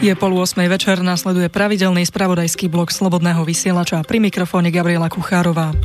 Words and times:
Je 0.00 0.16
pol 0.16 0.32
8 0.32 0.56
večer, 0.64 1.04
nasleduje 1.04 1.52
pravidelný 1.52 2.08
spravodajský 2.08 2.72
blok 2.72 2.88
Slobodného 2.88 3.44
vysielača 3.44 4.00
pri 4.00 4.16
mikrofóne 4.16 4.72
Gabriela 4.72 5.12
Kuchárová. 5.12 5.76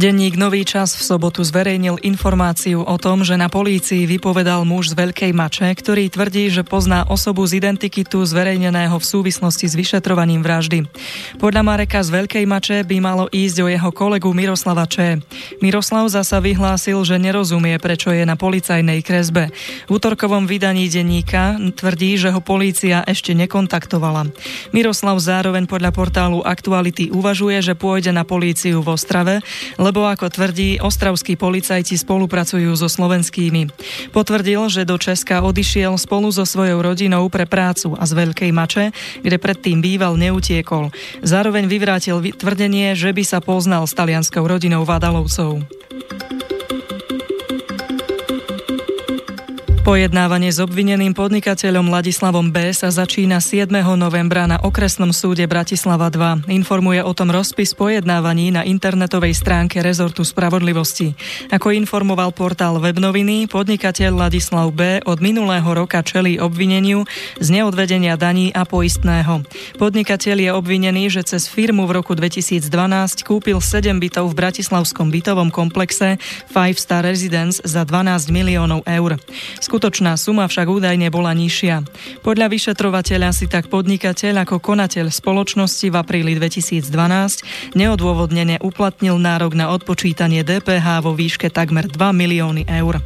Denník 0.00 0.40
Nový 0.40 0.64
čas 0.64 0.96
v 0.96 1.04
sobotu 1.04 1.44
zverejnil 1.44 2.00
informáciu 2.00 2.80
o 2.80 2.96
tom, 2.96 3.20
že 3.20 3.36
na 3.36 3.52
polícii 3.52 4.08
vypovedal 4.08 4.64
muž 4.64 4.88
z 4.88 4.94
Veľkej 4.96 5.36
Mače, 5.36 5.68
ktorý 5.76 6.08
tvrdí, 6.08 6.48
že 6.48 6.64
pozná 6.64 7.04
osobu 7.04 7.44
z 7.44 7.60
identikitu 7.60 8.24
zverejneného 8.24 8.96
v 8.96 9.04
súvislosti 9.04 9.68
s 9.68 9.76
vyšetrovaním 9.76 10.40
vraždy. 10.40 10.88
Podľa 11.36 11.60
Mareka 11.60 12.00
z 12.00 12.16
Veľkej 12.16 12.44
Mače 12.48 12.80
by 12.88 12.96
malo 12.96 13.28
ísť 13.28 13.56
o 13.60 13.68
jeho 13.68 13.90
kolegu 13.92 14.32
Miroslava 14.32 14.88
Č. 14.88 15.20
Miroslav 15.60 16.08
zasa 16.08 16.40
vyhlásil, 16.40 16.96
že 17.04 17.20
nerozumie, 17.20 17.76
prečo 17.76 18.08
je 18.08 18.24
na 18.24 18.40
policajnej 18.40 19.04
kresbe. 19.04 19.52
V 19.84 20.00
útorkovom 20.00 20.48
vydaní 20.48 20.88
denníka 20.88 21.60
tvrdí, 21.76 22.16
že 22.16 22.32
ho 22.32 22.40
polícia 22.40 23.04
ešte 23.04 23.36
nekontaktovala. 23.36 24.32
Miroslav 24.72 25.20
zároveň 25.20 25.68
podľa 25.68 25.92
portálu 25.92 26.40
Aktuality 26.40 27.12
uvažuje, 27.12 27.60
že 27.60 27.76
pôjde 27.76 28.16
na 28.16 28.24
políciu 28.24 28.80
v 28.80 28.96
Ostrave, 28.96 29.44
lebo 29.76 29.89
ako 29.90 30.30
tvrdí, 30.30 30.78
ostravskí 30.78 31.34
policajti 31.34 31.98
spolupracujú 31.98 32.70
so 32.78 32.86
slovenskými. 32.86 33.66
Potvrdil, 34.14 34.70
že 34.70 34.86
do 34.86 34.94
Česka 34.94 35.42
odišiel 35.42 35.98
spolu 35.98 36.30
so 36.30 36.46
svojou 36.46 36.78
rodinou 36.78 37.26
pre 37.26 37.50
prácu 37.50 37.98
a 37.98 38.06
z 38.06 38.14
Veľkej 38.14 38.50
Mače, 38.54 38.94
kde 39.26 39.36
predtým 39.42 39.82
býval, 39.82 40.14
neutiekol. 40.14 40.94
Zároveň 41.26 41.66
vyvrátil 41.66 42.22
tvrdenie, 42.22 42.94
že 42.94 43.10
by 43.10 43.22
sa 43.26 43.42
poznal 43.42 43.90
s 43.90 43.96
talianskou 43.98 44.46
rodinou 44.46 44.86
Vadalovcov. 44.86 45.66
Pojednávanie 49.90 50.54
s 50.54 50.62
obvineným 50.62 51.18
podnikateľom 51.18 51.90
Ladislavom 51.90 52.54
B. 52.54 52.70
sa 52.70 52.94
začína 52.94 53.42
7. 53.42 53.74
novembra 53.98 54.46
na 54.46 54.62
okresnom 54.62 55.10
súde 55.10 55.42
Bratislava 55.50 56.06
2. 56.14 56.46
Informuje 56.46 57.02
o 57.02 57.10
tom 57.10 57.34
rozpis 57.34 57.74
pojednávaní 57.74 58.54
na 58.54 58.62
internetovej 58.62 59.34
stránke 59.34 59.82
rezortu 59.82 60.22
spravodlivosti. 60.22 61.18
Ako 61.50 61.74
informoval 61.74 62.30
portál 62.30 62.78
Webnoviny, 62.78 63.50
podnikateľ 63.50 64.30
Ladislav 64.30 64.70
B. 64.70 65.02
od 65.02 65.18
minulého 65.18 65.66
roka 65.66 66.06
čelí 66.06 66.38
obvineniu 66.38 67.02
z 67.42 67.50
neodvedenia 67.50 68.14
daní 68.14 68.54
a 68.54 68.62
poistného. 68.62 69.42
Podnikateľ 69.74 70.36
je 70.38 70.50
obvinený, 70.54 71.10
že 71.10 71.26
cez 71.34 71.50
firmu 71.50 71.90
v 71.90 71.98
roku 71.98 72.14
2012 72.14 72.62
kúpil 73.26 73.58
7 73.58 73.98
bytov 73.98 74.30
v 74.30 74.38
bratislavskom 74.38 75.10
bytovom 75.10 75.50
komplexe 75.50 76.14
Five 76.46 76.78
Star 76.78 77.02
Residence 77.02 77.58
za 77.66 77.82
12 77.82 78.30
miliónov 78.30 78.86
eur. 78.86 79.18
Skutočná 79.80 80.12
suma 80.20 80.44
však 80.44 80.68
údajne 80.68 81.08
bola 81.08 81.32
nižšia. 81.32 81.80
Podľa 82.20 82.52
vyšetrovateľa 82.52 83.32
si 83.32 83.48
tak 83.48 83.72
podnikateľ 83.72 84.44
ako 84.44 84.60
konateľ 84.60 85.08
spoločnosti 85.08 85.88
v 85.88 85.96
apríli 85.96 86.36
2012 86.36 86.84
neodôvodnene 87.72 88.60
uplatnil 88.60 89.16
nárok 89.16 89.56
na 89.56 89.72
odpočítanie 89.72 90.44
DPH 90.44 91.00
vo 91.00 91.16
výške 91.16 91.48
takmer 91.48 91.88
2 91.88 91.96
milióny 91.96 92.68
eur. 92.68 93.00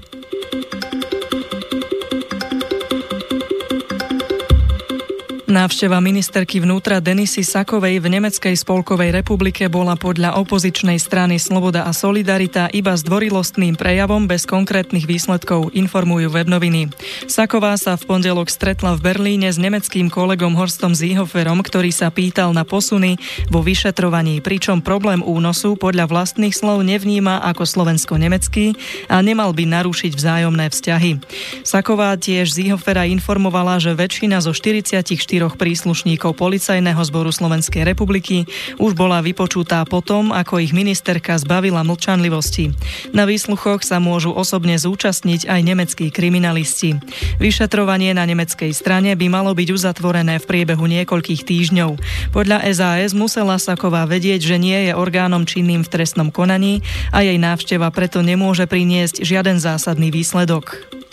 Návšteva 5.65 5.97
ministerky 5.97 6.61
vnútra 6.61 7.01
Denisy 7.01 7.41
Sakovej 7.41 7.97
v 7.97 8.13
Nemeckej 8.13 8.53
spolkovej 8.53 9.17
republike 9.17 9.65
bola 9.73 9.97
podľa 9.97 10.37
opozičnej 10.37 11.01
strany 11.01 11.41
Sloboda 11.41 11.89
a 11.89 11.97
Solidarita 11.97 12.69
iba 12.69 12.93
zdvorilostným 12.93 13.73
prejavom 13.73 14.29
bez 14.29 14.45
konkrétnych 14.45 15.09
výsledkov, 15.09 15.73
informujú 15.73 16.37
webnoviny. 16.37 16.93
Saková 17.33 17.81
sa 17.81 17.97
v 17.97 18.05
pondelok 18.05 18.53
stretla 18.53 18.93
v 18.93 19.09
Berlíne 19.09 19.49
s 19.49 19.57
nemeckým 19.57 20.13
kolegom 20.13 20.53
Horstom 20.53 20.93
Zíhoferom, 20.93 21.65
ktorý 21.65 21.97
sa 21.97 22.13
pýtal 22.13 22.53
na 22.53 22.69
posuny 22.69 23.17
vo 23.49 23.65
vyšetrovaní, 23.65 24.45
pričom 24.45 24.85
problém 24.85 25.25
únosu 25.25 25.81
podľa 25.81 26.13
vlastných 26.13 26.53
slov 26.53 26.85
nevníma 26.85 27.41
ako 27.41 27.65
slovensko-nemecký 27.65 28.77
a 29.09 29.25
nemal 29.25 29.57
by 29.57 29.65
narušiť 29.65 30.13
vzájomné 30.13 30.69
vzťahy. 30.69 31.25
Saková 31.65 32.13
tiež 32.21 32.53
Zíhofera 32.53 33.09
informovala, 33.09 33.81
že 33.81 33.97
väčšina 33.97 34.45
zo 34.45 34.53
44 34.53 35.54
štyroch 35.55 35.63
príslušníkov 35.63 36.35
Policajného 36.35 36.99
zboru 37.07 37.31
Slovenskej 37.31 37.87
republiky 37.87 38.51
už 38.83 38.99
bola 38.99 39.23
vypočutá 39.23 39.87
potom, 39.87 40.35
ako 40.35 40.59
ich 40.59 40.75
ministerka 40.75 41.39
zbavila 41.39 41.87
mlčanlivosti. 41.87 42.75
Na 43.15 43.23
výsluchoch 43.23 43.87
sa 43.87 44.03
môžu 44.03 44.35
osobne 44.35 44.75
zúčastniť 44.75 45.47
aj 45.47 45.61
nemeckí 45.63 46.11
kriminalisti. 46.11 46.99
Vyšetrovanie 47.39 48.19
na 48.19 48.27
nemeckej 48.27 48.75
strane 48.75 49.15
by 49.15 49.27
malo 49.31 49.55
byť 49.55 49.69
uzatvorené 49.71 50.43
v 50.43 50.49
priebehu 50.51 50.91
niekoľkých 50.91 51.47
týždňov. 51.47 51.91
Podľa 52.35 52.67
SAS 52.75 53.15
musela 53.15 53.55
Saková 53.63 54.11
vedieť, 54.11 54.43
že 54.43 54.57
nie 54.59 54.91
je 54.91 54.93
orgánom 54.99 55.47
činným 55.47 55.87
v 55.87 55.93
trestnom 55.93 56.35
konaní 56.35 56.83
a 57.15 57.23
jej 57.23 57.39
návšteva 57.39 57.95
preto 57.95 58.27
nemôže 58.27 58.67
priniesť 58.67 59.23
žiaden 59.23 59.63
zásadný 59.63 60.11
výsledok. 60.11 61.04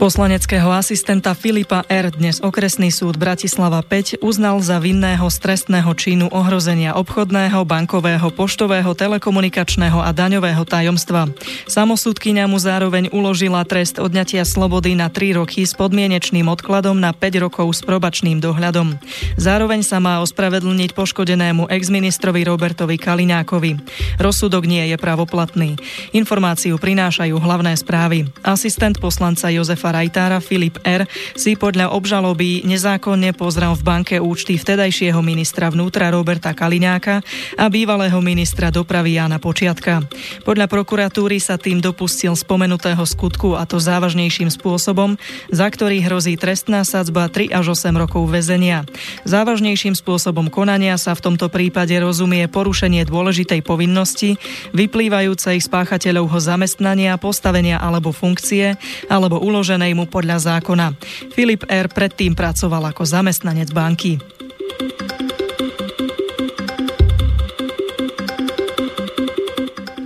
Poslaneckého 0.00 0.72
asistenta 0.72 1.36
Filipa 1.36 1.84
R. 1.84 2.08
dnes 2.08 2.40
okresný 2.40 2.88
súd 2.88 3.20
Bratislava 3.20 3.84
5 3.84 4.24
uznal 4.24 4.56
za 4.64 4.80
vinného 4.80 5.28
stresného 5.28 5.92
činu 5.92 6.32
ohrozenia 6.32 6.96
obchodného, 6.96 7.68
bankového, 7.68 8.32
poštového, 8.32 8.96
telekomunikačného 8.96 10.00
a 10.00 10.08
daňového 10.16 10.64
tajomstva. 10.64 11.28
Samosudkyňa 11.68 12.48
mu 12.48 12.56
zároveň 12.56 13.12
uložila 13.12 13.60
trest 13.68 14.00
odňatia 14.00 14.48
slobody 14.48 14.96
na 14.96 15.12
3 15.12 15.36
roky 15.36 15.68
s 15.68 15.76
podmienečným 15.76 16.48
odkladom 16.48 16.96
na 16.96 17.12
5 17.12 17.44
rokov 17.44 17.68
s 17.76 17.84
probačným 17.84 18.40
dohľadom. 18.40 18.96
Zároveň 19.36 19.84
sa 19.84 20.00
má 20.00 20.24
ospravedlniť 20.24 20.96
poškodenému 20.96 21.68
exministrovi 21.68 22.48
Robertovi 22.48 22.96
Kaliňákovi. 22.96 23.84
Rozsudok 24.16 24.64
nie 24.64 24.88
je 24.88 24.96
pravoplatný. 24.96 25.76
Informáciu 26.16 26.80
prinášajú 26.80 27.36
hlavné 27.36 27.76
správy. 27.76 28.32
Asistent 28.40 28.96
poslanca 28.96 29.52
Jozefa 29.52 29.89
rajtára 29.94 30.42
Filip 30.42 30.78
R. 30.82 31.06
si 31.38 31.54
podľa 31.54 31.94
obžaloby 31.94 32.66
nezákonne 32.66 33.32
pozrel 33.34 33.72
v 33.74 33.82
banke 33.82 34.16
účty 34.20 34.58
vtedajšieho 34.58 35.18
ministra 35.24 35.70
vnútra 35.72 36.12
Roberta 36.12 36.54
Kaliňáka 36.54 37.22
a 37.56 37.64
bývalého 37.66 38.18
ministra 38.20 38.68
dopravy 38.68 39.16
Jana 39.16 39.40
Počiatka. 39.40 40.04
Podľa 40.44 40.66
prokuratúry 40.68 41.40
sa 41.40 41.56
tým 41.56 41.80
dopustil 41.80 42.36
spomenutého 42.36 43.02
skutku 43.02 43.56
a 43.56 43.64
to 43.64 43.80
závažnejším 43.80 44.52
spôsobom, 44.52 45.16
za 45.48 45.66
ktorý 45.66 46.04
hrozí 46.04 46.36
trestná 46.36 46.84
sadzba 46.84 47.32
3 47.32 47.50
až 47.50 47.72
8 47.72 47.96
rokov 47.96 48.28
väzenia. 48.28 48.84
Závažnejším 49.24 49.96
spôsobom 49.96 50.52
konania 50.52 51.00
sa 51.00 51.16
v 51.16 51.24
tomto 51.32 51.48
prípade 51.48 51.96
rozumie 51.96 52.44
porušenie 52.46 53.08
dôležitej 53.08 53.64
povinnosti 53.64 54.36
vyplývajúcej 54.76 55.56
z 55.56 55.68
páchateľovho 55.72 56.36
zamestnania, 56.36 57.16
postavenia 57.16 57.80
alebo 57.80 58.12
funkcie 58.12 58.76
alebo 59.08 59.40
uložené 59.40 59.79
uloženej 59.80 59.96
mu 59.96 60.04
podľa 60.04 60.60
zákona. 60.60 60.92
Filip 61.32 61.64
R. 61.64 61.88
predtým 61.88 62.36
pracoval 62.36 62.92
ako 62.92 63.00
zamestnanec 63.08 63.72
banky. 63.72 64.20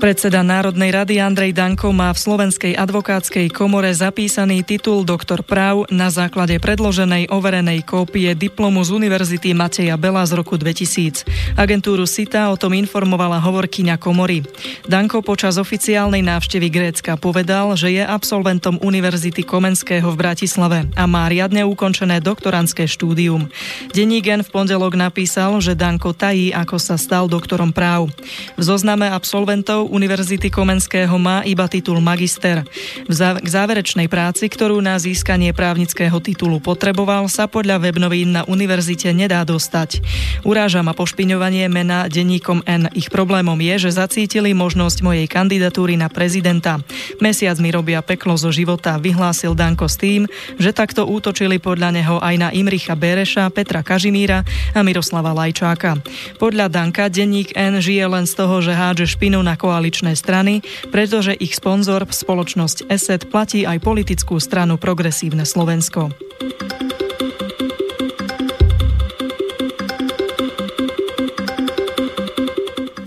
Predseda 0.05 0.45
Národnej 0.45 0.93
rady 0.93 1.17
Andrej 1.17 1.57
Danko 1.57 1.89
má 1.89 2.13
v 2.13 2.21
Slovenskej 2.21 2.77
advokátskej 2.77 3.49
komore 3.49 3.89
zapísaný 3.97 4.61
titul 4.61 5.01
doktor 5.01 5.41
práv 5.41 5.89
na 5.89 6.13
základe 6.13 6.61
predloženej 6.61 7.33
overenej 7.33 7.81
kópie 7.89 8.37
diplomu 8.37 8.85
z 8.85 9.01
Univerzity 9.01 9.57
Mateja 9.57 9.97
Bela 9.97 10.21
z 10.29 10.37
roku 10.37 10.61
2000. 10.61 11.57
Agentúru 11.57 12.05
SITA 12.05 12.53
o 12.53 12.61
tom 12.61 12.77
informovala 12.77 13.41
hovorkyňa 13.41 13.97
komory. 13.97 14.45
Danko 14.85 15.25
počas 15.25 15.57
oficiálnej 15.57 16.21
návštevy 16.21 16.69
Grécka 16.69 17.17
povedal, 17.17 17.73
že 17.73 17.97
je 17.97 18.05
absolventom 18.05 18.85
Univerzity 18.85 19.41
Komenského 19.41 20.13
v 20.13 20.21
Bratislave 20.21 20.79
a 21.01 21.09
má 21.09 21.33
riadne 21.33 21.65
ukončené 21.65 22.21
doktorantské 22.21 22.85
štúdium. 22.85 23.49
Denní 23.97 24.21
Gen 24.21 24.45
v 24.45 24.53
pondelok 24.53 25.01
napísal, 25.01 25.65
že 25.65 25.73
Danko 25.73 26.13
tají, 26.13 26.53
ako 26.53 26.77
sa 26.77 27.01
stal 27.01 27.25
doktorom 27.25 27.73
práv. 27.73 28.13
V 28.61 28.63
zozname 28.69 29.09
absolventov 29.09 29.94
Univerzity 29.95 30.51
Komenského 30.51 31.15
má 31.23 31.47
iba 31.47 31.71
titul 31.71 32.03
magister. 32.03 32.67
K 33.07 33.47
záverečnej 33.47 34.11
práci, 34.11 34.51
ktorú 34.51 34.83
na 34.83 34.99
získanie 34.99 35.55
právnického 35.55 36.19
titulu 36.19 36.59
potreboval, 36.59 37.31
sa 37.31 37.47
podľa 37.47 37.79
webnovín 37.79 38.35
na 38.35 38.43
univerzite 38.43 39.15
nedá 39.15 39.47
dostať. 39.47 40.03
Uráža 40.43 40.83
ma 40.83 40.99
pošpiňovanie 40.99 41.71
mena 41.71 42.11
denníkom 42.11 42.67
N. 42.67 42.91
Ich 42.99 43.07
problémom 43.07 43.55
je, 43.63 43.87
že 43.87 43.95
zacítili 43.95 44.51
možnosť 44.51 44.99
mojej 45.07 45.31
kandidatúry 45.31 45.95
na 45.95 46.11
prezidenta. 46.11 46.83
Mesiac 47.23 47.55
mi 47.63 47.71
robia 47.71 48.03
peklo 48.03 48.35
zo 48.35 48.51
života, 48.51 48.99
vyhlásil 48.99 49.55
Danko 49.55 49.87
s 49.87 49.95
tým, 49.95 50.27
že 50.59 50.75
takto 50.75 51.07
útočili 51.07 51.63
podľa 51.63 51.95
neho 51.95 52.17
aj 52.19 52.35
na 52.35 52.49
Imricha 52.51 52.99
Bereša, 52.99 53.47
Petra 53.55 53.87
Kažimíra 53.87 54.43
a 54.75 54.83
Miroslava 54.83 55.31
Lajčáka. 55.31 56.03
Podľa 56.43 56.67
Danka 56.67 57.07
denník 57.07 57.55
N 57.55 57.79
žije 57.79 58.11
len 58.11 58.27
z 58.27 58.35
toho, 58.35 58.59
že 58.59 58.75
hádže 58.75 59.07
špinu 59.15 59.39
na 59.39 59.55
koalíciu 59.55 59.84
koaličné 59.85 60.17
strany, 60.17 60.65
pretože 60.89 61.37
ich 61.37 61.53
sponzor 61.53 62.09
spoločnosť 62.09 62.89
ESET 62.89 63.29
platí 63.29 63.69
aj 63.69 63.85
politickú 63.85 64.41
stranu 64.41 64.81
Progresívne 64.81 65.45
Slovensko. 65.45 66.09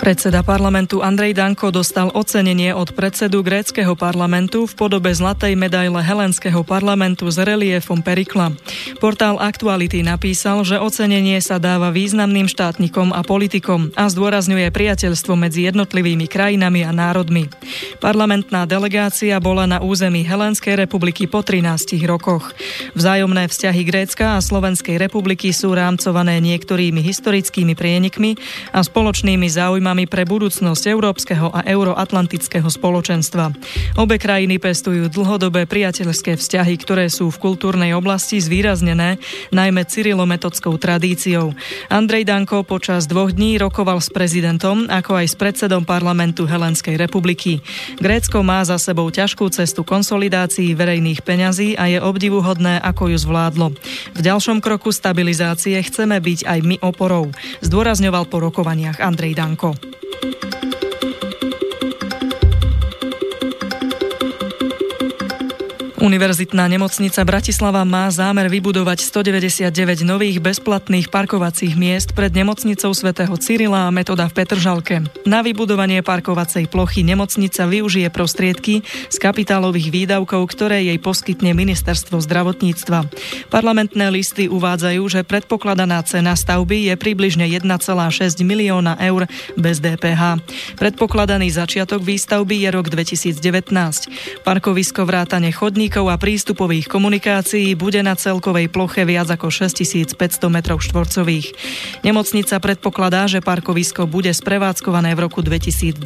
Predseda 0.08 0.40
parlamentu 0.40 1.04
Andrej 1.04 1.36
Danko 1.36 1.68
dostal 1.68 2.08
ocenenie 2.16 2.72
od 2.72 2.96
predsedu 2.96 3.44
gréckého 3.44 3.92
parlamentu 3.92 4.64
v 4.64 4.72
podobe 4.72 5.12
zlatej 5.12 5.60
medaile 5.60 6.00
helenského 6.00 6.64
parlamentu 6.64 7.28
s 7.28 7.36
reliefom 7.36 8.00
Perikla. 8.00 8.56
Portál 9.04 9.36
Aktuality 9.36 10.08
napísal, 10.08 10.64
že 10.64 10.80
ocenenie 10.80 11.44
sa 11.44 11.60
dáva 11.60 11.92
významným 11.92 12.48
štátnikom 12.48 13.12
a 13.12 13.20
politikom 13.20 13.92
a 14.00 14.08
zdôrazňuje 14.08 14.72
priateľstvo 14.72 15.36
medzi 15.36 15.68
jednotlivými 15.68 16.32
krajinami 16.32 16.88
a 16.88 16.96
národmi. 16.96 17.52
Parlamentná 18.00 18.64
delegácia 18.64 19.36
bola 19.44 19.68
na 19.68 19.84
území 19.84 20.24
Helenskej 20.24 20.88
republiky 20.88 21.28
po 21.28 21.44
13 21.44 22.00
rokoch. 22.08 22.56
Vzájomné 22.96 23.52
vzťahy 23.52 23.84
Grécka 23.84 24.40
a 24.40 24.46
Slovenskej 24.46 25.04
republiky 25.04 25.52
sú 25.52 25.76
rámcované 25.76 26.40
niektorými 26.40 27.04
historickými 27.04 27.76
prienikmi 27.76 28.40
a 28.72 28.80
spoločnými 28.80 29.52
záujmami 29.52 29.97
výzvami 29.98 30.14
pre 30.14 30.30
budúcnosť 30.30 30.84
európskeho 30.94 31.50
a 31.50 31.66
euroatlantického 31.66 32.70
spoločenstva. 32.70 33.50
Obe 33.98 34.22
krajiny 34.22 34.62
pestujú 34.62 35.10
dlhodobé 35.10 35.66
priateľské 35.66 36.38
vzťahy, 36.38 36.78
ktoré 36.78 37.10
sú 37.10 37.34
v 37.34 37.42
kultúrnej 37.42 37.98
oblasti 37.98 38.38
zvýraznené 38.38 39.18
najmä 39.50 39.82
cyrilometodskou 39.90 40.78
tradíciou. 40.78 41.58
Andrej 41.90 42.30
Danko 42.30 42.62
počas 42.62 43.10
dvoch 43.10 43.34
dní 43.34 43.58
rokoval 43.58 43.98
s 43.98 44.14
prezidentom, 44.14 44.86
ako 44.86 45.18
aj 45.18 45.34
s 45.34 45.36
predsedom 45.40 45.82
parlamentu 45.82 46.46
Helenskej 46.46 46.94
republiky. 46.94 47.66
Grécko 47.98 48.46
má 48.46 48.62
za 48.62 48.78
sebou 48.78 49.10
ťažkú 49.10 49.50
cestu 49.50 49.82
konsolidácií 49.82 50.78
verejných 50.78 51.26
peňazí 51.26 51.74
a 51.74 51.90
je 51.90 51.98
obdivuhodné, 51.98 52.86
ako 52.86 53.10
ju 53.10 53.18
zvládlo. 53.18 53.74
V 54.14 54.20
ďalšom 54.22 54.62
kroku 54.62 54.94
stabilizácie 54.94 55.82
chceme 55.82 56.22
byť 56.22 56.46
aj 56.46 56.60
my 56.62 56.76
oporou, 56.86 57.34
zdôrazňoval 57.66 58.30
po 58.30 58.38
rokovaniach 58.44 59.02
Andrej 59.02 59.34
Danko. 59.34 59.87
Univerzitná 65.98 66.70
nemocnica 66.70 67.26
Bratislava 67.26 67.82
má 67.82 68.06
zámer 68.14 68.54
vybudovať 68.54 69.02
199 69.02 70.06
nových 70.06 70.38
bezplatných 70.38 71.10
parkovacích 71.10 71.74
miest 71.74 72.14
pred 72.14 72.30
nemocnicou 72.30 72.94
svätého 72.94 73.34
Cyrila 73.34 73.90
a 73.90 73.94
Metoda 73.94 74.30
v 74.30 74.38
Petržalke. 74.38 75.02
Na 75.26 75.42
vybudovanie 75.42 76.06
parkovacej 76.06 76.70
plochy 76.70 77.02
nemocnica 77.02 77.66
využije 77.66 78.14
prostriedky 78.14 78.86
z 79.10 79.18
kapitálových 79.18 79.90
výdavkov, 79.90 80.46
ktoré 80.54 80.86
jej 80.86 81.02
poskytne 81.02 81.58
ministerstvo 81.58 82.22
zdravotníctva. 82.22 83.10
Parlamentné 83.50 84.14
listy 84.14 84.46
uvádzajú, 84.46 85.02
že 85.10 85.26
predpokladaná 85.26 86.06
cena 86.06 86.38
stavby 86.38 86.88
je 86.88 86.94
približne 86.94 87.50
1,6 87.50 87.66
milióna 88.46 89.02
eur 89.02 89.26
bez 89.58 89.82
DPH. 89.82 90.46
Predpokladaný 90.78 91.50
začiatok 91.50 92.06
výstavby 92.06 92.64
je 92.64 92.70
rok 92.70 92.86
2019. 92.94 94.46
Parkovisko 94.46 95.02
vrátane 95.02 95.50
chodníkov 95.50 95.88
chodníkov 95.98 96.14
a 96.14 96.22
prístupových 96.22 96.86
komunikácií 96.94 97.74
bude 97.74 97.98
na 98.06 98.14
celkovej 98.14 98.70
ploche 98.70 99.02
viac 99.02 99.34
ako 99.34 99.50
6500 99.50 100.14
m 100.46 100.62
štvorcových. 100.62 101.48
Nemocnica 102.06 102.62
predpokladá, 102.62 103.26
že 103.26 103.42
parkovisko 103.42 104.06
bude 104.06 104.30
sprevádzkované 104.30 105.18
v 105.18 105.26
roku 105.26 105.42
2020. 105.42 105.98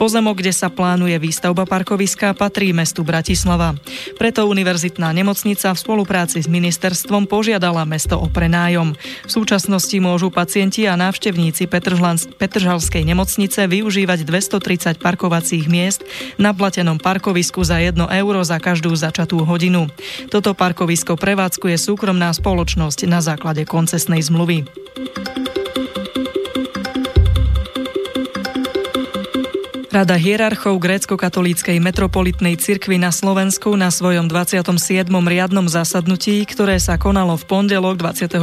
Pozemok, 0.00 0.40
kde 0.40 0.56
sa 0.56 0.72
plánuje 0.72 1.20
výstavba 1.20 1.68
parkoviska, 1.68 2.32
patrí 2.32 2.72
mestu 2.72 3.04
Bratislava. 3.04 3.76
Preto 4.16 4.48
univerzitná 4.48 5.12
nemocnica 5.12 5.76
v 5.76 5.78
spolupráci 5.84 6.40
s 6.40 6.48
ministerstvom 6.48 7.28
požiadala 7.28 7.84
mesto 7.84 8.16
o 8.16 8.32
prenájom. 8.32 8.96
V 9.28 9.30
súčasnosti 9.30 10.00
môžu 10.00 10.32
pacienti 10.32 10.88
a 10.88 10.96
návštevníci 10.96 11.68
Petržalskej 12.40 13.04
nemocnice 13.04 13.68
využívať 13.68 14.24
230 14.24 14.96
parkovacích 14.96 15.68
miest 15.68 16.08
na 16.40 16.56
platenom 16.56 16.96
parkovisku 16.96 17.60
za 17.60 17.84
1 17.84 18.00
euro 18.00 18.40
za 18.40 18.56
každú 18.56 18.83
začatú 18.92 19.40
hodinu. 19.48 19.88
Toto 20.28 20.52
parkovisko 20.52 21.16
prevádzkuje 21.16 21.80
súkromná 21.80 22.28
spoločnosť 22.36 23.08
na 23.08 23.24
základe 23.24 23.64
koncesnej 23.64 24.20
zmluvy. 24.20 24.68
Rada 29.94 30.18
hierarchov 30.18 30.82
grécko-katolíckej 30.82 31.78
metropolitnej 31.78 32.58
cirkvi 32.58 32.98
na 32.98 33.14
Slovensku 33.14 33.78
na 33.78 33.94
svojom 33.94 34.26
27. 34.26 35.06
riadnom 35.06 35.70
zasadnutí, 35.70 36.42
ktoré 36.50 36.82
sa 36.82 36.98
konalo 36.98 37.38
v 37.38 37.46
pondelok 37.46 38.02
24. 38.02 38.42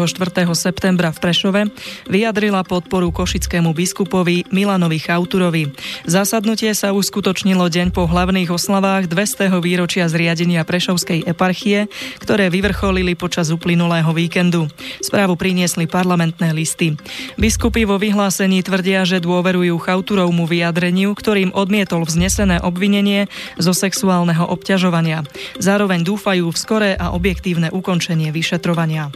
septembra 0.56 1.12
v 1.12 1.20
Prešove, 1.20 1.62
vyjadrila 2.08 2.64
podporu 2.64 3.12
košickému 3.12 3.76
biskupovi 3.76 4.48
Milanovi 4.48 4.96
Chauturovi. 5.04 5.76
Zasadnutie 6.08 6.72
sa 6.72 6.96
uskutočnilo 6.96 7.68
deň 7.68 7.92
po 7.92 8.08
hlavných 8.08 8.48
oslavách 8.48 9.12
200. 9.12 9.52
výročia 9.60 10.08
zriadenia 10.08 10.64
Prešovskej 10.64 11.28
eparchie, 11.28 11.92
ktoré 12.24 12.48
vyvrcholili 12.48 13.20
počas 13.20 13.52
uplynulého 13.52 14.16
víkendu. 14.16 14.72
Správu 15.04 15.36
priniesli 15.36 15.84
parlamentné 15.84 16.56
listy. 16.56 16.96
Biskupy 17.36 17.84
vo 17.84 18.00
vyhlásení 18.00 18.64
tvrdia, 18.64 19.04
že 19.04 19.20
dôverujú 19.20 19.76
Chauturovmu 19.84 20.48
vyjadreniu, 20.48 21.12
ktorý 21.12 21.41
ktorým 21.42 21.58
odmietol 21.58 22.06
vznesené 22.06 22.62
obvinenie 22.62 23.26
zo 23.58 23.74
sexuálneho 23.74 24.46
obťažovania. 24.46 25.26
Zároveň 25.58 26.06
dúfajú 26.06 26.54
v 26.54 26.62
skoré 26.62 26.92
a 26.94 27.18
objektívne 27.18 27.74
ukončenie 27.74 28.30
vyšetrovania. 28.30 29.10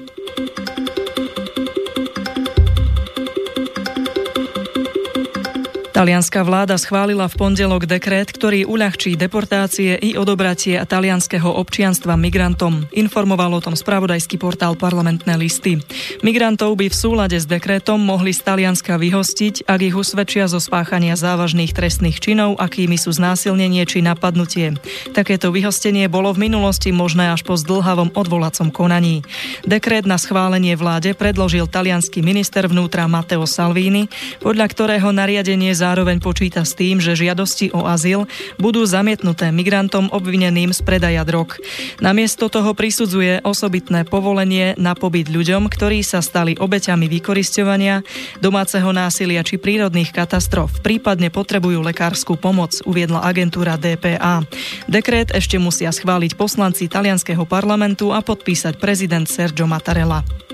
Talianská 5.96 6.44
vláda 6.44 6.76
schválila 6.76 7.24
v 7.32 7.40
pondelok 7.40 7.88
dekret, 7.88 8.28
ktorý 8.28 8.68
uľahčí 8.68 9.16
deportácie 9.16 9.96
i 9.96 10.20
odobratie 10.20 10.76
talianského 10.84 11.48
občianstva 11.48 12.20
migrantom. 12.20 12.84
Informoval 12.92 13.56
o 13.56 13.64
tom 13.64 13.80
spravodajský 13.80 14.36
portál 14.36 14.76
Parlamentné 14.76 15.40
listy. 15.40 15.80
Migrantov 16.20 16.76
by 16.76 16.92
v 16.92 17.00
súlade 17.00 17.40
s 17.40 17.48
dekretom 17.48 18.04
mohli 18.04 18.36
z 18.36 18.44
Talianska 18.44 19.00
vyhostiť, 19.00 19.72
ak 19.72 19.80
ich 19.88 19.96
usvedčia 19.96 20.52
zo 20.52 20.60
spáchania 20.60 21.16
závažných 21.16 21.72
trestných 21.72 22.20
činov, 22.20 22.60
akými 22.60 23.00
sú 23.00 23.16
znásilnenie 23.16 23.88
či 23.88 24.04
napadnutie. 24.04 24.76
Takéto 25.16 25.56
vyhostenie 25.56 26.12
bolo 26.12 26.36
v 26.36 26.52
minulosti 26.52 26.92
možné 26.92 27.32
až 27.32 27.48
po 27.48 27.56
zdlhavom 27.56 28.12
odvolacom 28.20 28.68
konaní. 28.68 29.24
Dekret 29.64 30.04
na 30.04 30.20
schválenie 30.20 30.76
vláde 30.76 31.16
predložil 31.16 31.72
talianský 31.72 32.20
minister 32.20 32.68
vnútra 32.68 33.08
Matteo 33.08 33.48
Salvini, 33.48 34.12
podľa 34.44 34.68
ktorého 34.68 35.16
nariadenie 35.16 35.72
zároveň 35.86 36.18
počíta 36.18 36.66
s 36.66 36.74
tým, 36.74 36.98
že 36.98 37.14
žiadosti 37.14 37.70
o 37.78 37.86
azyl 37.86 38.26
budú 38.58 38.82
zamietnuté 38.90 39.54
migrantom 39.54 40.10
obvineným 40.10 40.74
z 40.74 40.82
predaja 40.82 41.22
drog. 41.22 41.62
Namiesto 42.02 42.50
toho 42.50 42.74
prisudzuje 42.74 43.46
osobitné 43.46 44.10
povolenie 44.10 44.74
na 44.82 44.98
pobyt 44.98 45.30
ľuďom, 45.30 45.70
ktorí 45.70 46.02
sa 46.02 46.26
stali 46.26 46.58
obeťami 46.58 47.06
vykorisťovania, 47.06 48.02
domáceho 48.42 48.90
násilia 48.90 49.46
či 49.46 49.62
prírodných 49.62 50.10
katastrof, 50.10 50.82
prípadne 50.82 51.30
potrebujú 51.30 51.86
lekárskú 51.86 52.34
pomoc, 52.34 52.74
uviedla 52.90 53.22
agentúra 53.22 53.78
DPA. 53.78 54.42
Dekret 54.90 55.30
ešte 55.38 55.62
musia 55.62 55.94
schváliť 55.94 56.34
poslanci 56.34 56.90
talianského 56.90 57.46
parlamentu 57.46 58.10
a 58.10 58.26
podpísať 58.26 58.82
prezident 58.82 59.30
Sergio 59.30 59.70
Mattarella. 59.70 60.45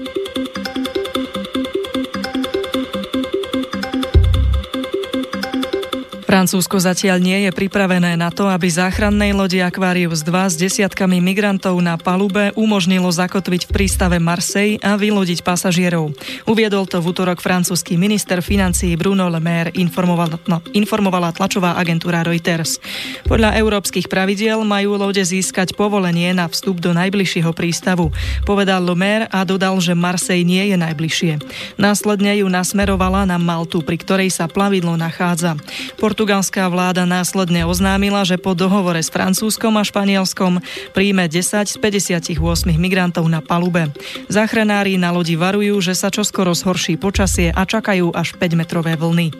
Francúzsko 6.31 6.79
zatiaľ 6.79 7.19
nie 7.19 7.43
je 7.43 7.51
pripravené 7.51 8.15
na 8.15 8.31
to, 8.31 8.47
aby 8.47 8.63
záchrannej 8.71 9.35
lodi 9.35 9.59
Aquarius 9.59 10.23
2 10.23 10.31
s 10.47 10.55
desiatkami 10.55 11.19
migrantov 11.19 11.75
na 11.83 11.99
palube 11.99 12.55
umožnilo 12.55 13.11
zakotviť 13.11 13.67
v 13.67 13.71
prístave 13.75 14.15
Marseille 14.15 14.79
a 14.79 14.95
vylodiť 14.95 15.43
pasažierov. 15.43 16.15
Uviedol 16.47 16.87
to 16.87 17.03
v 17.03 17.11
útorok 17.11 17.43
francúzsky 17.43 17.99
minister 17.99 18.39
financií 18.39 18.95
Bruno 18.95 19.27
Le 19.27 19.43
Maire, 19.43 19.75
informovala, 19.75 20.39
no, 20.47 20.63
informovala 20.71 21.35
tlačová 21.35 21.75
agentúra 21.75 22.23
Reuters. 22.23 22.79
Podľa 23.27 23.59
európskych 23.59 24.07
pravidiel 24.07 24.63
majú 24.63 24.95
lode 24.95 25.27
získať 25.27 25.75
povolenie 25.75 26.31
na 26.31 26.47
vstup 26.47 26.79
do 26.79 26.95
najbližšieho 26.95 27.51
prístavu. 27.51 28.07
Povedal 28.47 28.87
Le 28.87 28.95
Maire 28.95 29.27
a 29.35 29.43
dodal, 29.43 29.75
že 29.83 29.99
Marseille 29.99 30.47
nie 30.47 30.63
je 30.71 30.79
najbližšie. 30.79 31.43
Následne 31.75 32.39
ju 32.39 32.47
nasmerovala 32.47 33.27
na 33.27 33.35
Maltu, 33.35 33.83
pri 33.83 33.99
ktorej 33.99 34.31
sa 34.31 34.47
plavidlo 34.47 34.95
nachádza. 34.95 35.59
Portu 35.99 36.20
Portugalská 36.21 36.69
vláda 36.69 37.01
následne 37.09 37.65
oznámila, 37.65 38.21
že 38.21 38.37
po 38.37 38.53
dohovore 38.53 39.01
s 39.01 39.09
Francúzskom 39.09 39.73
a 39.73 39.81
Španielskom 39.81 40.61
príjme 40.93 41.25
10 41.25 41.65
z 41.65 41.75
58 41.81 42.37
migrantov 42.77 43.25
na 43.25 43.41
palube. 43.41 43.89
Záchranári 44.29 45.01
na 45.01 45.09
lodi 45.09 45.33
varujú, 45.33 45.81
že 45.81 45.97
sa 45.97 46.13
čoskoro 46.13 46.53
zhorší 46.53 47.01
počasie 47.01 47.49
a 47.49 47.65
čakajú 47.65 48.13
až 48.13 48.37
5-metrové 48.37 49.01
vlny. 49.01 49.33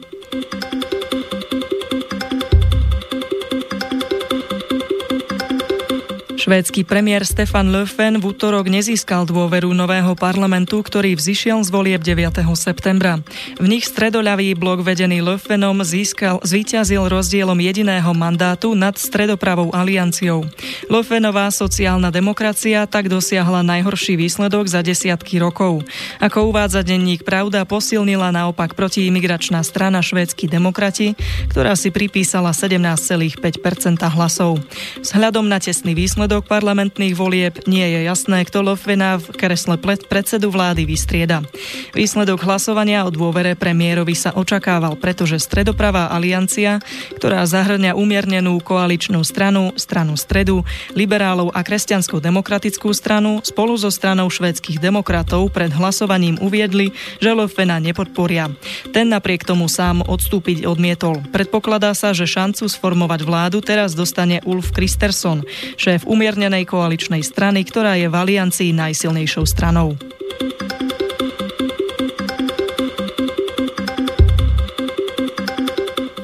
Švédsky 6.42 6.82
premiér 6.82 7.22
Stefan 7.22 7.70
Löfven 7.70 8.18
v 8.18 8.34
útorok 8.34 8.66
nezískal 8.66 9.30
dôveru 9.30 9.78
nového 9.78 10.18
parlamentu, 10.18 10.82
ktorý 10.82 11.14
vzýšiel 11.14 11.62
z 11.62 11.70
volieb 11.70 12.02
9. 12.02 12.42
septembra. 12.58 13.22
V 13.62 13.70
nich 13.70 13.86
stredoľavý 13.86 14.58
blok 14.58 14.82
vedený 14.82 15.22
Löfvenom 15.22 15.86
získal, 15.86 16.42
zvíťazil 16.42 17.06
rozdielom 17.14 17.62
jediného 17.62 18.10
mandátu 18.18 18.74
nad 18.74 18.98
stredopravou 18.98 19.70
alianciou. 19.70 20.42
Löfvenová 20.90 21.46
sociálna 21.54 22.10
demokracia 22.10 22.90
tak 22.90 23.06
dosiahla 23.06 23.62
najhorší 23.62 24.18
výsledok 24.18 24.66
za 24.66 24.82
desiatky 24.82 25.38
rokov. 25.38 25.86
Ako 26.18 26.50
uvádza 26.50 26.82
denník 26.82 27.22
Pravda, 27.22 27.70
posilnila 27.70 28.34
naopak 28.34 28.74
protiimigračná 28.74 29.62
strana 29.62 30.02
Švédsky 30.02 30.50
demokrati, 30.50 31.14
ktorá 31.54 31.78
si 31.78 31.94
pripísala 31.94 32.50
17,5% 32.50 33.38
hlasov. 34.10 34.58
Vzhľadom 35.06 35.46
na 35.46 35.62
tesný 35.62 35.94
výsledok 35.94 36.31
výsledok 36.32 36.48
parlamentných 36.64 37.12
volieb 37.12 37.68
nie 37.68 37.84
je 37.84 38.08
jasné, 38.08 38.48
kto 38.48 38.64
Lofvena 38.64 39.20
v 39.20 39.36
kresle 39.36 39.76
predsedu 39.76 40.48
vlády 40.48 40.88
vystrieda. 40.88 41.44
Výsledok 41.92 42.48
hlasovania 42.48 43.04
o 43.04 43.12
dôvere 43.12 43.52
premiérovi 43.52 44.16
sa 44.16 44.32
očakával, 44.32 44.96
pretože 44.96 45.44
stredopravá 45.44 46.08
aliancia, 46.08 46.80
ktorá 47.20 47.44
zahrňa 47.44 48.00
umiernenú 48.00 48.64
koaličnú 48.64 49.20
stranu, 49.28 49.76
stranu 49.76 50.16
stredu, 50.16 50.64
liberálov 50.96 51.52
a 51.52 51.68
kresťanskú 51.68 52.24
demokratickú 52.24 52.96
stranu 52.96 53.44
spolu 53.44 53.76
so 53.76 53.92
stranou 53.92 54.32
švedských 54.32 54.80
demokratov 54.80 55.52
pred 55.52 55.76
hlasovaním 55.76 56.40
uviedli, 56.40 56.96
že 57.20 57.36
Lofvena 57.36 57.76
nepodporia. 57.84 58.48
Ten 58.96 59.12
napriek 59.12 59.44
tomu 59.44 59.68
sám 59.68 60.00
odstúpiť 60.08 60.64
odmietol. 60.64 61.20
Predpokladá 61.36 61.92
sa, 61.92 62.16
že 62.16 62.24
šancu 62.24 62.72
sformovať 62.72 63.20
vládu 63.28 63.60
teraz 63.60 63.92
dostane 63.92 64.40
Ulf 64.48 64.72
Kristersson, 64.72 65.44
šéf 65.76 66.08
um 66.08 66.21
umiernenej 66.22 66.70
koaličnej 66.70 67.26
strany, 67.26 67.66
ktorá 67.66 67.98
je 67.98 68.06
v 68.06 68.14
aliancii 68.14 68.78
najsilnejšou 68.78 69.42
stranou. 69.42 69.98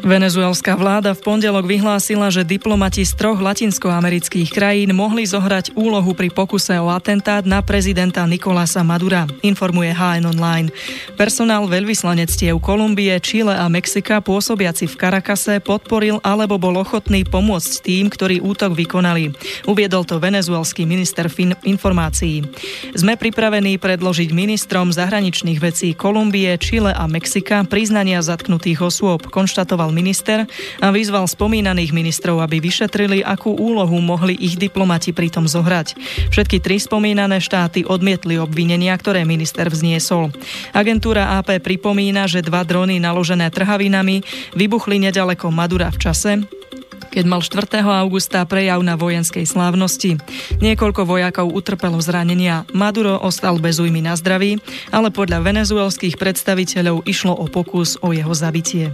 Venezuelská 0.08 0.80
vláda 0.80 1.12
v 1.12 1.20
pondelok 1.20 1.68
vyhlásila, 1.68 2.32
že 2.32 2.48
diplomati 2.48 3.04
z 3.04 3.12
troch 3.12 3.44
latinskoamerických 3.44 4.56
krajín 4.56 4.96
mohli 4.96 5.28
zohrať 5.28 5.76
úlohu 5.76 6.16
pri 6.16 6.32
pokuse 6.32 6.80
o 6.80 6.88
atentát 6.88 7.44
na 7.44 7.60
prezidenta 7.60 8.24
Nikolasa 8.24 8.88
Madura, 8.88 9.28
informuje 9.44 9.92
HN 9.92 10.32
Online. 10.32 10.72
Personál 11.20 11.68
veľvyslanectiev 11.68 12.56
Kolumbie, 12.64 13.20
Čile 13.20 13.52
a 13.52 13.68
Mexika 13.68 14.24
pôsobiaci 14.24 14.88
v 14.88 14.96
Karakase 14.96 15.60
podporil 15.60 16.24
alebo 16.24 16.56
bol 16.56 16.80
ochotný 16.80 17.28
pomôcť 17.28 17.84
tým, 17.84 18.08
ktorí 18.08 18.40
útok 18.40 18.80
vykonali. 18.80 19.36
Uviedol 19.68 20.08
to 20.08 20.24
venezuelský 20.24 20.88
minister 20.88 21.28
fin- 21.28 21.60
informácií. 21.68 22.48
Sme 22.96 23.20
pripravení 23.20 23.76
predložiť 23.76 24.32
ministrom 24.32 24.88
zahraničných 24.88 25.60
vecí 25.60 25.92
Kolumbie, 25.92 26.56
Čile 26.56 26.96
a 26.96 27.04
Mexika 27.12 27.68
priznania 27.68 28.24
zatknutých 28.24 28.88
osôb, 28.88 29.28
konštatoval 29.28 29.97
minister 29.98 30.46
a 30.78 30.94
vyzval 30.94 31.26
spomínaných 31.26 31.90
ministrov, 31.90 32.38
aby 32.46 32.62
vyšetrili, 32.62 33.26
akú 33.26 33.58
úlohu 33.58 33.98
mohli 33.98 34.38
ich 34.38 34.54
diplomati 34.62 35.10
pritom 35.10 35.50
zohrať. 35.50 35.98
Všetky 36.30 36.62
tri 36.62 36.78
spomínané 36.78 37.42
štáty 37.42 37.82
odmietli 37.82 38.38
obvinenia, 38.38 38.94
ktoré 38.94 39.26
minister 39.26 39.66
vzniesol. 39.74 40.30
Agentúra 40.78 41.42
AP 41.42 41.58
pripomína, 41.66 42.30
že 42.30 42.46
dva 42.46 42.62
drony 42.62 43.02
naložené 43.02 43.50
trhavinami 43.50 44.22
vybuchli 44.54 45.02
nedaleko 45.02 45.50
Madura 45.50 45.90
v 45.90 45.98
čase, 45.98 46.32
keď 47.08 47.26
mal 47.26 47.42
4. 47.42 47.82
augusta 47.82 48.46
prejav 48.46 48.78
na 48.86 48.94
vojenskej 48.94 49.48
slávnosti. 49.48 50.22
Niekoľko 50.62 51.02
vojakov 51.08 51.50
utrpelo 51.50 51.98
zranenia. 51.98 52.68
Maduro 52.78 53.18
ostal 53.18 53.58
bez 53.58 53.82
újmy 53.82 54.06
na 54.06 54.14
zdraví, 54.14 54.62
ale 54.94 55.10
podľa 55.10 55.42
venezuelských 55.42 56.20
predstaviteľov 56.20 57.08
išlo 57.10 57.34
o 57.34 57.50
pokus 57.50 57.98
o 58.06 58.14
jeho 58.14 58.34
zabitie. 58.38 58.94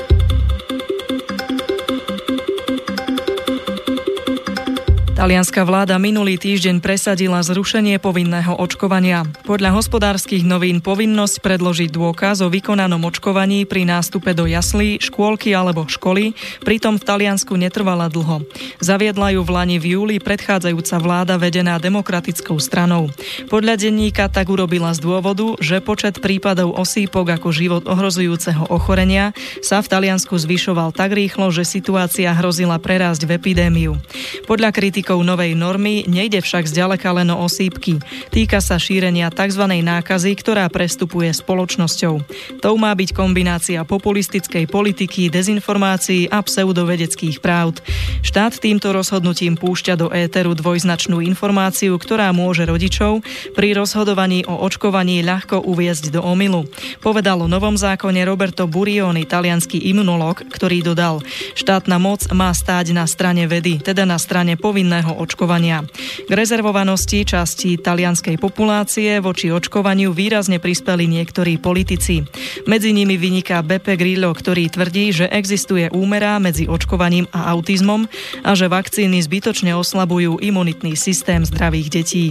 Talianská 5.21 5.61
vláda 5.69 6.01
minulý 6.01 6.33
týždeň 6.33 6.81
presadila 6.81 7.45
zrušenie 7.45 8.01
povinného 8.01 8.57
očkovania. 8.57 9.21
Podľa 9.45 9.77
hospodárskych 9.77 10.41
novín 10.41 10.81
povinnosť 10.81 11.45
predložiť 11.45 11.93
dôkaz 11.93 12.41
o 12.41 12.49
vykonanom 12.49 12.97
očkovaní 13.05 13.69
pri 13.69 13.85
nástupe 13.85 14.33
do 14.33 14.49
jaslí, 14.49 14.97
škôlky 14.97 15.53
alebo 15.53 15.85
školy 15.85 16.33
pritom 16.65 16.97
v 16.97 17.05
Taliansku 17.05 17.53
netrvala 17.53 18.09
dlho. 18.09 18.41
Zaviedla 18.81 19.37
ju 19.37 19.45
v 19.45 19.53
Lani 19.53 19.77
v 19.77 19.93
júli 19.93 20.17
predchádzajúca 20.17 20.97
vláda 20.97 21.37
vedená 21.37 21.77
demokratickou 21.77 22.57
stranou. 22.57 23.13
Podľa 23.45 23.77
denníka 23.77 24.25
tak 24.25 24.49
urobila 24.49 24.89
z 24.97 25.05
dôvodu, 25.05 25.53
že 25.61 25.85
počet 25.85 26.17
prípadov 26.17 26.73
osýpok 26.73 27.37
ako 27.37 27.53
život 27.53 27.83
ohrozujúceho 27.85 28.73
ochorenia 28.73 29.37
sa 29.61 29.85
v 29.85 29.91
Taliansku 29.93 30.33
zvyšoval 30.33 30.97
tak 30.97 31.13
rýchlo, 31.13 31.53
že 31.53 31.61
situácia 31.61 32.33
hrozila 32.33 32.81
prerásť 32.81 33.29
v 33.29 33.37
epidémiu. 33.37 34.01
Podľa 34.49 34.73
kritikov 34.73 35.10
účinkou 35.11 35.27
novej 35.27 35.59
normy 35.59 36.07
nejde 36.07 36.39
však 36.39 36.71
zďaleka 36.71 37.11
len 37.11 37.35
o 37.35 37.43
osýpky. 37.43 37.99
Týka 38.31 38.63
sa 38.63 38.79
šírenia 38.79 39.27
tzv. 39.27 39.67
nákazy, 39.67 40.31
ktorá 40.39 40.71
prestupuje 40.71 41.27
spoločnosťou. 41.35 42.23
Tou 42.63 42.75
má 42.79 42.95
byť 42.95 43.11
kombinácia 43.11 43.83
populistickej 43.83 44.71
politiky, 44.71 45.27
dezinformácií 45.27 46.31
a 46.31 46.39
pseudovedeckých 46.39 47.43
práv. 47.43 47.83
Štát 48.23 48.55
týmto 48.55 48.95
rozhodnutím 48.95 49.59
púšťa 49.59 49.99
do 49.99 50.07
éteru 50.15 50.55
dvojznačnú 50.55 51.19
informáciu, 51.19 51.99
ktorá 51.99 52.31
môže 52.31 52.63
rodičov 52.63 53.19
pri 53.51 53.75
rozhodovaní 53.75 54.47
o 54.47 54.63
očkovaní 54.63 55.27
ľahko 55.27 55.67
uviezť 55.67 56.15
do 56.15 56.23
omilu. 56.23 56.71
Povedal 57.03 57.43
o 57.43 57.51
novom 57.51 57.75
zákone 57.75 58.23
Roberto 58.23 58.63
Burioni, 58.63 59.27
talianský 59.27 59.91
imunológ, 59.91 60.47
ktorý 60.47 60.79
dodal, 60.87 61.19
štátna 61.59 61.99
moc 61.99 62.23
má 62.31 62.47
stáť 62.55 62.95
na 62.95 63.03
strane 63.03 63.43
vedy, 63.43 63.83
teda 63.83 64.07
na 64.07 64.15
strane 64.15 64.55
povinného 64.55 65.00
povinného 65.01 65.17
očkovania. 65.17 65.77
K 66.29 66.31
rezervovanosti 66.31 67.25
časti 67.25 67.81
talianskej 67.81 68.37
populácie 68.37 69.17
voči 69.17 69.49
očkovaniu 69.49 70.13
výrazne 70.13 70.61
prispeli 70.61 71.09
niektorí 71.09 71.57
politici. 71.57 72.21
Medzi 72.69 72.93
nimi 72.93 73.17
vyniká 73.17 73.65
Beppe 73.65 73.97
Grillo, 73.97 74.29
ktorý 74.29 74.69
tvrdí, 74.69 75.09
že 75.09 75.25
existuje 75.33 75.89
úmera 75.89 76.37
medzi 76.37 76.69
očkovaním 76.69 77.25
a 77.33 77.49
autizmom 77.49 78.05
a 78.45 78.53
že 78.53 78.69
vakcíny 78.69 79.17
zbytočne 79.25 79.73
oslabujú 79.73 80.37
imunitný 80.37 80.93
systém 80.93 81.41
zdravých 81.41 81.87
detí. 81.89 82.25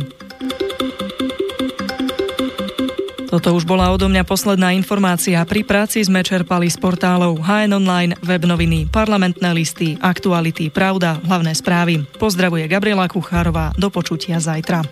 Toto 3.31 3.55
už 3.55 3.63
bola 3.63 3.95
odo 3.95 4.11
mňa 4.11 4.27
posledná 4.27 4.75
informácia. 4.75 5.39
Pri 5.47 5.63
práci 5.63 6.03
sme 6.03 6.27
čerpali 6.27 6.67
z 6.67 6.75
portálov 6.83 7.39
HN 7.39 7.79
Online, 7.79 8.19
web 8.27 8.43
noviny, 8.43 8.91
parlamentné 8.91 9.55
listy, 9.55 9.95
aktuality, 10.03 10.67
pravda, 10.67 11.23
hlavné 11.23 11.55
správy. 11.55 12.03
Pozdravuje 12.19 12.67
Gabriela 12.67 13.07
Kuchárová. 13.07 13.71
Do 13.79 13.87
počutia 13.87 14.43
zajtra. 14.43 14.83